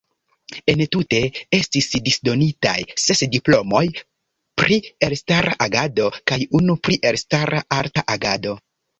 Entute 0.71 1.17
estis 1.55 1.87
disdonitaj 2.05 2.77
ses 3.01 3.19
diplomoj 3.35 3.81
pri 4.61 4.77
elstara 5.09 5.53
agado 5.67 6.07
kaj 6.31 6.39
unu 6.61 6.77
pri 6.87 6.97
elstara 7.11 7.61
arta 7.81 8.05
agado. 8.15 8.55